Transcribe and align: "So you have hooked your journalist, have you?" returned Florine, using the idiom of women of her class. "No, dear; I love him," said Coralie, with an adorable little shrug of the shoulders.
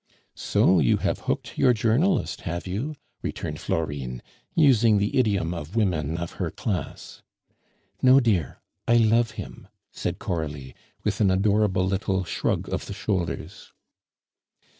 "So 0.33 0.79
you 0.79 0.97
have 0.97 1.19
hooked 1.29 1.59
your 1.59 1.73
journalist, 1.73 2.41
have 2.41 2.65
you?" 2.65 2.95
returned 3.21 3.59
Florine, 3.59 4.23
using 4.55 4.97
the 4.97 5.15
idiom 5.15 5.53
of 5.53 5.75
women 5.75 6.17
of 6.17 6.31
her 6.41 6.49
class. 6.49 7.21
"No, 8.01 8.19
dear; 8.19 8.61
I 8.87 8.95
love 8.97 9.29
him," 9.37 9.67
said 9.91 10.17
Coralie, 10.17 10.73
with 11.03 11.21
an 11.21 11.29
adorable 11.29 11.85
little 11.85 12.23
shrug 12.23 12.67
of 12.73 12.87
the 12.87 12.93
shoulders. 12.93 13.73